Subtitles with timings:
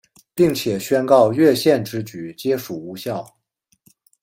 [0.33, 3.35] 并且宣告越线之举皆属无效。